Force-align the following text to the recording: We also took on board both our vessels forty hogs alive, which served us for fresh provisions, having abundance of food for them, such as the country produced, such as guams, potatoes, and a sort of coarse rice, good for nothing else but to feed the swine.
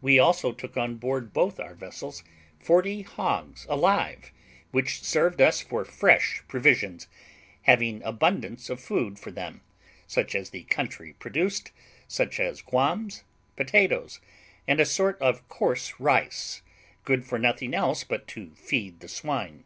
We 0.00 0.20
also 0.20 0.52
took 0.52 0.76
on 0.76 0.94
board 0.94 1.32
both 1.32 1.58
our 1.58 1.74
vessels 1.74 2.22
forty 2.60 3.02
hogs 3.02 3.66
alive, 3.68 4.30
which 4.70 5.02
served 5.02 5.40
us 5.40 5.60
for 5.60 5.84
fresh 5.84 6.44
provisions, 6.46 7.08
having 7.62 8.00
abundance 8.04 8.70
of 8.70 8.78
food 8.78 9.18
for 9.18 9.32
them, 9.32 9.62
such 10.06 10.36
as 10.36 10.50
the 10.50 10.62
country 10.62 11.14
produced, 11.14 11.72
such 12.06 12.38
as 12.38 12.62
guams, 12.62 13.24
potatoes, 13.56 14.20
and 14.68 14.78
a 14.78 14.86
sort 14.86 15.20
of 15.20 15.48
coarse 15.48 15.98
rice, 15.98 16.62
good 17.04 17.24
for 17.24 17.36
nothing 17.36 17.74
else 17.74 18.04
but 18.04 18.28
to 18.28 18.50
feed 18.54 19.00
the 19.00 19.08
swine. 19.08 19.64